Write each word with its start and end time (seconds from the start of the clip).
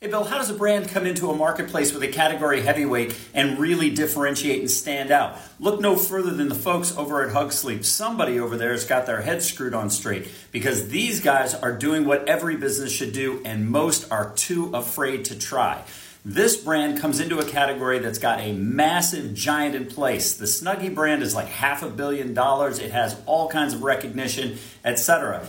Hey, 0.00 0.06
Bill, 0.06 0.22
how 0.22 0.38
does 0.38 0.48
a 0.48 0.54
brand 0.54 0.88
come 0.90 1.06
into 1.06 1.28
a 1.28 1.34
marketplace 1.34 1.92
with 1.92 2.04
a 2.04 2.08
category 2.08 2.60
heavyweight 2.60 3.18
and 3.34 3.58
really 3.58 3.90
differentiate 3.90 4.60
and 4.60 4.70
stand 4.70 5.10
out? 5.10 5.36
Look 5.58 5.80
no 5.80 5.96
further 5.96 6.30
than 6.30 6.48
the 6.48 6.54
folks 6.54 6.96
over 6.96 7.24
at 7.24 7.32
Hug 7.32 7.50
Sleep. 7.50 7.84
Somebody 7.84 8.38
over 8.38 8.56
there 8.56 8.70
has 8.70 8.84
got 8.84 9.06
their 9.06 9.22
head 9.22 9.42
screwed 9.42 9.74
on 9.74 9.90
straight 9.90 10.28
because 10.52 10.90
these 10.90 11.18
guys 11.18 11.52
are 11.52 11.72
doing 11.72 12.04
what 12.04 12.28
every 12.28 12.56
business 12.56 12.92
should 12.92 13.12
do, 13.12 13.42
and 13.44 13.68
most 13.68 14.08
are 14.12 14.32
too 14.36 14.70
afraid 14.72 15.24
to 15.24 15.36
try. 15.36 15.82
This 16.24 16.56
brand 16.56 17.00
comes 17.00 17.18
into 17.18 17.40
a 17.40 17.44
category 17.44 17.98
that's 17.98 18.20
got 18.20 18.38
a 18.38 18.52
massive 18.52 19.34
giant 19.34 19.74
in 19.74 19.86
place. 19.86 20.36
The 20.36 20.44
Snuggie 20.44 20.94
brand 20.94 21.24
is 21.24 21.34
like 21.34 21.48
half 21.48 21.82
a 21.82 21.90
billion 21.90 22.34
dollars. 22.34 22.78
It 22.78 22.92
has 22.92 23.20
all 23.26 23.48
kinds 23.48 23.74
of 23.74 23.82
recognition, 23.82 24.58
etc. 24.84 25.44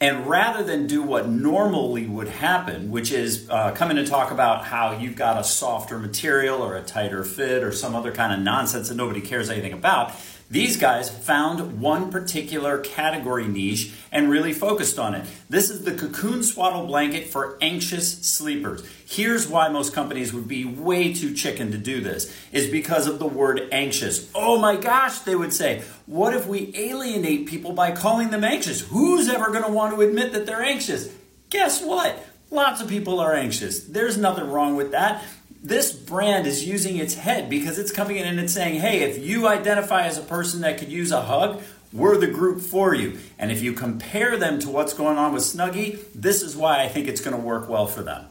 And 0.00 0.26
rather 0.26 0.64
than 0.64 0.86
do 0.86 1.02
what 1.02 1.28
normally 1.28 2.06
would 2.06 2.28
happen, 2.28 2.90
which 2.90 3.12
is 3.12 3.48
uh, 3.48 3.70
come 3.72 3.90
in 3.90 3.98
and 3.98 4.06
talk 4.06 4.32
about 4.32 4.64
how 4.64 4.92
you've 4.98 5.16
got 5.16 5.38
a 5.38 5.44
softer 5.44 5.98
material 5.98 6.62
or 6.62 6.76
a 6.76 6.82
tighter 6.82 7.22
fit 7.22 7.62
or 7.62 7.70
some 7.70 7.94
other 7.94 8.12
kind 8.12 8.32
of 8.32 8.40
nonsense 8.40 8.88
that 8.88 8.96
nobody 8.96 9.20
cares 9.20 9.50
anything 9.50 9.72
about, 9.72 10.12
these 10.50 10.76
guys 10.76 11.10
found 11.10 11.80
one 11.80 12.10
particular 12.10 12.78
category 12.78 13.48
niche 13.48 13.92
and 14.12 14.30
really 14.30 14.52
focused 14.52 14.98
on 14.98 15.14
it. 15.14 15.26
This 15.48 15.70
is 15.70 15.84
the 15.84 15.94
cocoon 15.94 16.42
swaddle 16.42 16.86
blanket 16.86 17.28
for 17.28 17.56
anxious 17.60 18.18
sleepers. 18.26 18.86
Here's 19.06 19.48
why 19.48 19.68
most 19.68 19.92
companies 19.92 20.32
would 20.32 20.46
be 20.46 20.64
way 20.64 21.14
too 21.14 21.34
chicken 21.34 21.72
to 21.72 21.78
do 21.78 22.00
this 22.00 22.34
is 22.52 22.68
because 22.68 23.06
of 23.06 23.18
the 23.18 23.26
word 23.26 23.68
anxious. 23.72 24.30
Oh 24.34 24.58
my 24.58 24.76
gosh, 24.76 25.20
they 25.20 25.34
would 25.34 25.52
say, 25.52 25.82
what 26.06 26.34
if 26.34 26.46
we 26.46 26.72
alienate 26.76 27.46
people 27.46 27.72
by 27.72 27.92
calling 27.92 28.30
them 28.30 28.44
anxious? 28.44 28.82
Who's 28.82 29.28
ever 29.28 29.50
going 29.50 29.64
to 29.64 29.72
want 29.72 29.94
to 29.94 30.02
admit 30.02 30.32
that 30.34 30.46
they're 30.46 30.62
anxious? 30.62 31.12
Guess 31.50 31.82
what? 31.82 32.24
Lots 32.50 32.80
of 32.80 32.88
people 32.88 33.18
are 33.18 33.34
anxious. 33.34 33.82
There's 33.82 34.18
nothing 34.18 34.48
wrong 34.48 34.76
with 34.76 34.92
that 34.92 35.24
this 35.64 35.94
brand 35.94 36.46
is 36.46 36.66
using 36.66 36.98
its 36.98 37.14
head 37.14 37.48
because 37.48 37.78
it's 37.78 37.90
coming 37.90 38.18
in 38.18 38.26
and 38.26 38.38
it's 38.38 38.52
saying, 38.52 38.80
hey, 38.80 39.00
if 39.00 39.18
you 39.18 39.48
identify 39.48 40.02
as 40.02 40.18
a 40.18 40.22
person 40.22 40.60
that 40.60 40.76
could 40.76 40.92
use 40.92 41.10
a 41.10 41.22
hug, 41.22 41.62
we're 41.90 42.18
the 42.18 42.26
group 42.26 42.60
for 42.60 42.94
you. 42.94 43.18
And 43.38 43.50
if 43.50 43.62
you 43.62 43.72
compare 43.72 44.36
them 44.36 44.58
to 44.60 44.68
what's 44.68 44.92
going 44.92 45.16
on 45.16 45.32
with 45.32 45.42
Snuggie, 45.42 46.04
this 46.14 46.42
is 46.42 46.54
why 46.54 46.82
I 46.82 46.88
think 46.88 47.08
it's 47.08 47.22
going 47.22 47.34
to 47.34 47.42
work 47.42 47.68
well 47.68 47.86
for 47.86 48.02
them. 48.02 48.26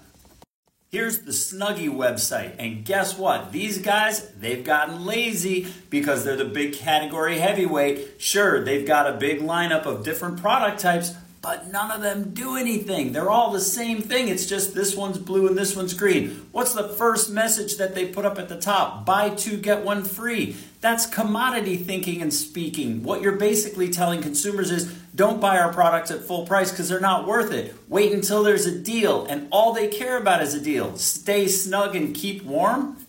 Here's 0.91 1.21
the 1.21 1.31
Snuggie 1.31 1.89
website, 1.89 2.53
and 2.59 2.85
guess 2.85 3.17
what? 3.17 3.51
These 3.51 3.79
guys, 3.79 4.29
they've 4.33 4.63
gotten 4.63 5.07
lazy 5.07 5.65
because 5.89 6.23
they're 6.23 6.35
the 6.35 6.45
big 6.45 6.73
category 6.73 7.39
heavyweight. 7.39 8.21
Sure, 8.21 8.63
they've 8.63 8.85
got 8.85 9.11
a 9.11 9.17
big 9.17 9.39
lineup 9.39 9.87
of 9.87 10.03
different 10.03 10.39
product 10.39 10.79
types, 10.79 11.15
but 11.43 11.69
none 11.69 11.91
of 11.91 12.01
them 12.01 12.33
do 12.33 12.55
anything. 12.55 13.11
They're 13.11 13.29
all 13.29 13.51
the 13.51 13.59
same 13.59 14.01
thing. 14.01 14.29
It's 14.29 14.45
just 14.45 14.73
this 14.73 14.95
one's 14.95 15.17
blue 15.17 15.45
and 15.45 15.57
this 15.57 15.75
one's 15.75 15.93
green. 15.93 16.47
What's 16.53 16.73
the 16.73 16.87
first 16.87 17.29
message 17.29 17.75
that 17.75 17.93
they 17.93 18.05
put 18.05 18.23
up 18.23 18.39
at 18.39 18.47
the 18.47 18.57
top? 18.57 19.05
Buy 19.05 19.29
two, 19.29 19.57
get 19.57 19.83
one 19.83 20.05
free. 20.05 20.55
That's 20.79 21.05
commodity 21.05 21.75
thinking 21.75 22.21
and 22.21 22.33
speaking. 22.33 23.03
What 23.03 23.21
you're 23.21 23.33
basically 23.33 23.89
telling 23.89 24.21
consumers 24.21 24.71
is 24.71 24.85
don't 25.13 25.41
buy 25.41 25.59
our 25.59 25.73
products 25.73 26.11
at 26.11 26.21
full 26.21 26.47
price 26.47 26.71
because 26.71 26.87
they're 26.87 27.01
not 27.01 27.27
worth 27.27 27.51
it. 27.51 27.75
Wait 27.89 28.13
until 28.13 28.41
there's 28.41 28.65
a 28.65 28.79
deal, 28.79 29.25
and 29.25 29.49
all 29.51 29.73
they 29.73 29.89
care 29.89 30.17
about 30.17 30.41
is 30.41 30.53
a 30.53 30.61
deal. 30.61 30.95
Stay 30.97 31.47
snug 31.47 31.93
and 31.93 32.15
keep 32.15 32.43
warm? 32.43 33.05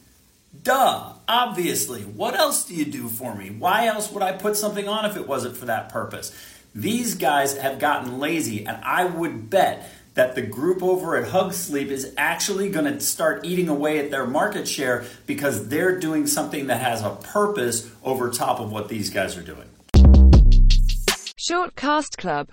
Duh, 0.64 1.12
obviously. 1.28 2.02
What 2.02 2.34
else 2.34 2.64
do 2.64 2.74
you 2.74 2.84
do 2.84 3.08
for 3.08 3.34
me? 3.34 3.50
Why 3.50 3.86
else 3.86 4.10
would 4.10 4.22
I 4.24 4.32
put 4.32 4.56
something 4.56 4.88
on 4.88 5.04
if 5.04 5.16
it 5.16 5.28
wasn't 5.28 5.56
for 5.56 5.66
that 5.66 5.88
purpose? 5.88 6.32
These 6.76 7.14
guys 7.14 7.56
have 7.58 7.78
gotten 7.78 8.18
lazy, 8.18 8.66
and 8.66 8.82
I 8.82 9.04
would 9.04 9.48
bet 9.48 9.88
that 10.14 10.34
the 10.34 10.42
group 10.42 10.82
over 10.82 11.16
at 11.16 11.28
Hug 11.28 11.52
Sleep 11.52 11.88
is 11.88 12.12
actually 12.16 12.68
going 12.68 12.92
to 12.92 12.98
start 12.98 13.44
eating 13.44 13.68
away 13.68 14.00
at 14.00 14.10
their 14.10 14.26
market 14.26 14.66
share 14.66 15.04
because 15.24 15.68
they're 15.68 16.00
doing 16.00 16.26
something 16.26 16.66
that 16.66 16.80
has 16.80 17.00
a 17.00 17.10
purpose 17.10 17.88
over 18.02 18.28
top 18.28 18.58
of 18.58 18.72
what 18.72 18.88
these 18.88 19.08
guys 19.08 19.36
are 19.36 19.42
doing. 19.42 19.68
Shortcast 21.48 22.16
Club 22.16 22.42